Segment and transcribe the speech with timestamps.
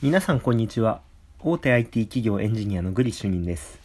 [0.00, 1.00] 皆さんこんにちは。
[1.40, 3.80] 大手 IT 企業エンジニアのグリ主任です。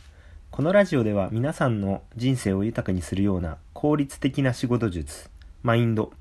[0.51, 5.31] このラジオでは皆さんの人生を豊かにするような効率的な仕事術
[5.63, 6.13] マインド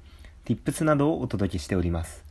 [0.46, 2.24] Tips などをお届けしております。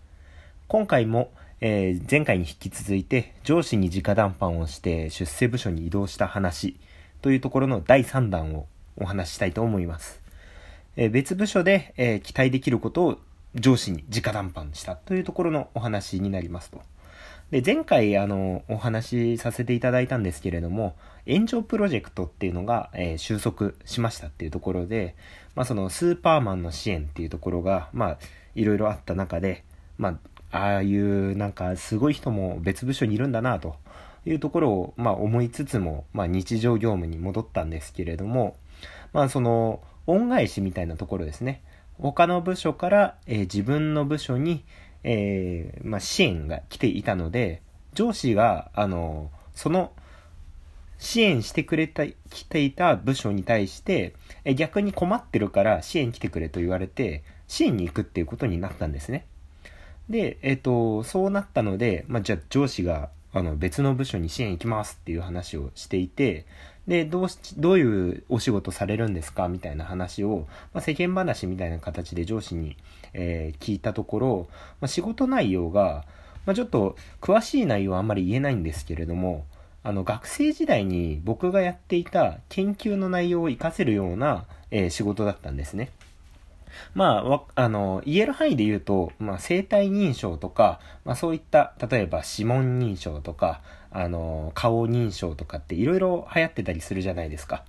[0.68, 1.30] 今回も、
[1.60, 6.78] えー、前回に引き続いて上司に直談判をして出世部署に移動した話
[7.22, 8.66] というところの第3弾を
[8.98, 10.20] お話ししたいと思います、
[10.96, 13.20] えー、別部署で、えー、期待できることを
[13.54, 16.82] 上司に直談判したというところのお話になりますと。
[17.52, 20.96] で、前回、あの、お話しさせていただいたんですけれども、
[21.28, 25.16] 炎上プロジェクトっていうのが、えー、収束しましたっていうところで、
[25.54, 28.18] まあ、そのスーパーマンの支援っていうところが、まあ、
[28.56, 29.66] いろいろあった中で、
[29.98, 30.18] ま
[30.52, 33.76] あ、ああいうなんかすごい人も別部署にいるんだなと
[34.26, 38.56] いうところを、まあ、思いつつも、まあ、日常業務に戻ったんですけれども、
[39.12, 41.62] まあ、その、恩返しみたいなところですね。
[42.00, 44.64] 他の部署から、えー、自分の部署に、
[45.04, 47.62] えー、まあ、支援が来ていたので、
[47.94, 49.92] 上司が、あの、その、
[50.98, 54.14] 支援してくれた、来ていた部署に対して、
[54.44, 59.26] え逆に困ってるから支援来てくれと言われて、支援に行くっていうことになったんですね。
[60.10, 66.46] で、えっ、ー、と、そうなったので、まあ、じゃあ上司が、あの、別の部署に支援行きますっていう話をしていて、
[66.88, 69.48] で、どうし、どういうお仕事されるんですか？
[69.48, 72.76] みたいな話を、まあ、世間話みたいな形で上司に、
[73.14, 74.48] えー、聞いたところ、
[74.80, 76.06] まあ、仕事内容が、
[76.46, 79.46] まあ、ちょっと詳しい内容はあんまり言えないんですけれども、
[79.84, 85.92] あの、学生時代に僕がやっていた研究の内容を活かせるような、えー、仕事だったんですね。
[86.94, 97.64] まあ、あの、言える範囲で言うと、まあ、生体認証とか、まあ、そういった、例えば指紋認証とか、あの、顔認証とかっていろいろ流行ってたりするじゃないですか。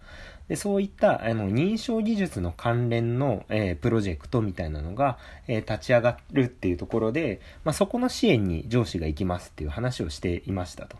[0.48, 5.16] でそういったあの認証技術の関連の、えー、プロジェクトみたいなのが、
[5.46, 10.98] えー、立ち上がるっていうところで、まあ、そこの支援に上司が行きますっていう話をしていましたと。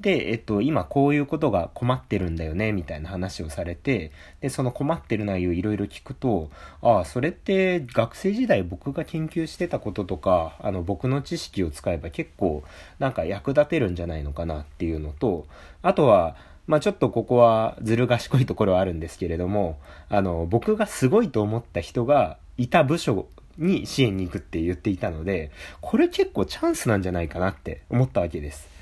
[0.00, 12.64] で、えっと、今こういうことが困ってるんだよね、みたいな話をされて、で、その困ってる内容いろいろ聞くと、ああ、それって学生時代僕が研究してたこととか、あの、僕の知識を使えば結構
[12.98, 15.46] なんか役立てるんじゃないのかなっていうのと、
[15.82, 16.34] あとは、
[16.66, 23.26] まあちょっとここはずる賢いところはあるんですけれども、あの、僕がすごいと思った人がいた部署
[23.58, 25.50] に支援に行くって言っていたので、
[25.82, 28.79] これ結構チャンスなんじゃないかなって思ったわけです。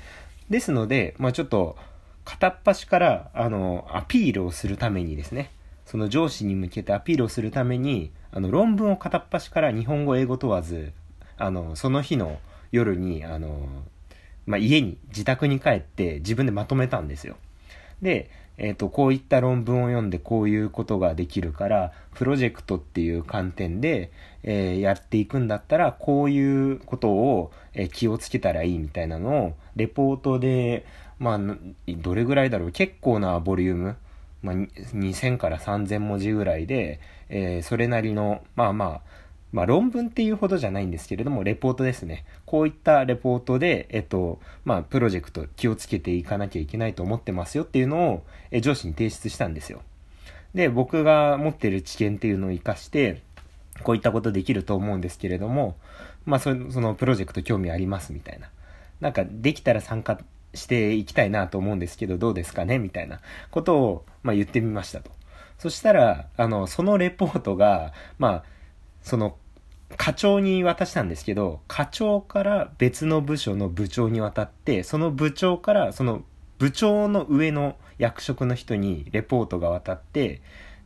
[0.49, 1.77] ですので、まあちょっと、
[2.25, 5.51] 片っ端から、あの、アピールをするためにですね、
[5.85, 10.93] その上司に向けてアピールをするために、あの、論文を片っ端から日本語、英語問わず、
[11.37, 12.39] あの、その日の
[12.71, 13.67] 夜に、あの、
[14.45, 17.37] まあ、家に、自宅に帰って自分でまとめたんですよ。
[18.01, 24.11] で、えっ、ー、と、こういった論文を読んでこういうことができるから、プロジェクトっていう観点で、
[24.43, 30.85] えー、やっていくんだったら、こういうことを、えー、気をつけたらいいみたいなのを、レポートで、
[31.19, 31.39] まあ、
[31.87, 33.97] どれぐらいだろう、結構なボリューム、
[34.41, 36.99] まあ、2000から3000文字ぐらいで、
[37.29, 39.01] え、それなりの、まあまあ、
[39.51, 42.25] まあ論文っていうほどじゃないんですけれども、レポートですね。
[42.45, 49.81] こういったレポートで、えっと、まあプロジェクト気をつけていかなきゃいけないと思ってますよっていうのを、え上司に提出したんですよ。
[50.53, 53.21] で、僕が持ってる知見っていうのを活かして、
[53.83, 55.75] こういったことできると思うんですけれども、
[56.25, 58.49] まあそそのプロジェクト興味ありますみたいな。
[58.99, 60.19] なんかできたら参加
[60.53, 62.77] していきたいなと思うんですけど、どうですかね？
[62.77, 63.19] みたいな
[63.51, 65.11] ことを、まあ言ってみましたと。
[65.57, 68.43] そしたら、あの、そのレポートが、まあ、
[69.09, 69.37] その、
[69.97, 76.23] 課長に渡したんですけど、課長から別の部署の部長に渡って、その部長からその
[76.59, 80.41] 部長の上の役職の人にレポートが渡って、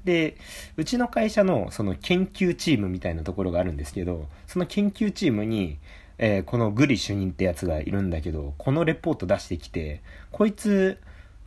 [0.05, 0.37] で、
[0.77, 5.79] うちの会社のその研究チームみたいなところがあるんですけど、その研究チームに、
[6.17, 10.01] えー、このグリ主任ってやつがいるんだけど、このレポート出してきて、
[10.31, 10.99] こいつ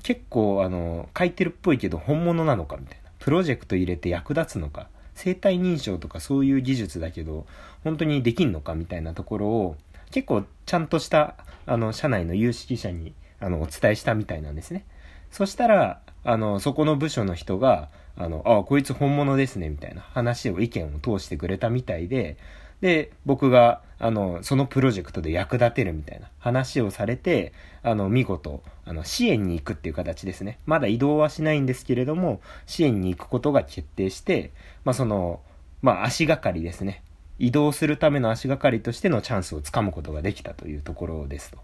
[0.03, 3.10] 結構あの、書いてるっぽいけど本物なのかみたいな。
[3.19, 4.88] プロジェクト入れて役立つのか。
[5.16, 7.47] 生体認証とかそういう技術だけど、
[7.82, 9.77] 本当にできんのかみたいなところを、
[10.10, 11.34] 結構ちゃんとした、
[11.65, 14.85] あの、社内の有識者に、あの、お伝えしたみたいなんですね。
[15.31, 22.37] そしたら、あの、そこの部署の人が、あの、あ、こいつ本物ですね、みたいな話を、意見を通してくれたみたいで、
[22.81, 27.52] で、僕が、あの、そのプロジェクトで役立てるみたいな話をされて、
[27.82, 30.58] あの、見事、あの、支援に行くっていう形ですね。
[30.67, 34.52] まだ移動はしないんですけれども、支援に行くことが決定して、
[34.84, 35.40] まあ、その、
[35.81, 37.02] まあ、足がかりですね。
[37.38, 41.58] 移動するための足がかりとしてのチャンスをつかむことができたというところですと。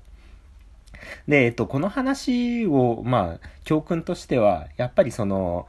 [1.28, 5.66] で、えっと、この話を、まあ、教訓としては、やっぱりその、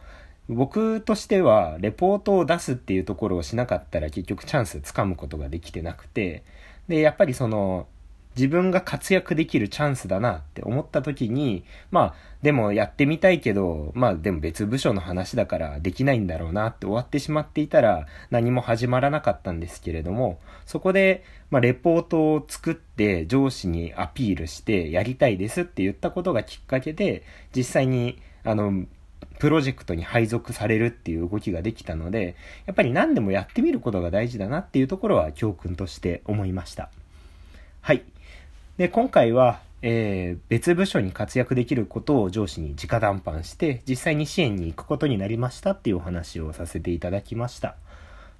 [0.49, 6.43] 僕としては、レポートを出すっていうところをしなかったら結局チャンスつかむことができてなくて、
[6.87, 7.87] で、やっぱりその、
[8.35, 27.23] 自分が活躍できるチャンスだなって思った時に、まあ、でもやってみたいけど、まあでも別部署の話だからできないんだろうなって終わってしまっていたら何も始まらなかったんですけれども、そこで、まあレポートを作って上司にアピールしてやりたいですって言ったことがきっかけで、
[27.55, 28.85] 実際に、あの、
[29.39, 32.35] プロジェクトに配属されるっていう動きができたので、
[32.65, 36.89] やっぱり何でもやってみることが大事だなっていうところは教訓として思いました。
[37.81, 38.03] はい。
[38.77, 47.75] で、今回は、えー、別部署に活躍できることを上司に直談判して、実際に支援に行くことになりましたっていうお話をさせていただきました。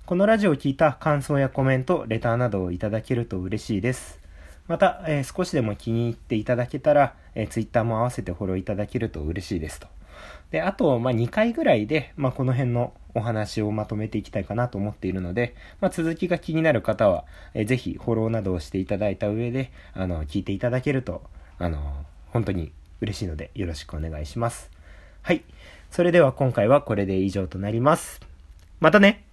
[0.06, 4.20] このラジオを聞いた感想やコメント、レターなどをいただけると嬉しいです。
[4.68, 9.88] また、えー、少しでも気に入っていただけたら、えー、Twitter も合わせてフォローいただけると嬉しいですと。
[10.52, 21.24] で、あと、まあ、2回ぐらいで、まあ、この辺のお話をまとめていきたいかなと思っているので、まあ、続きが気になる方は、えぜひフォローなどをしていただいた上で、あの、聞いていただけると、
[21.60, 22.72] あの、本当に
[23.02, 24.72] 嬉しいのでよろしくお願いします。
[25.22, 25.44] はい。
[25.92, 28.20] それでは今回はこれで以上となります。
[28.80, 29.24] またね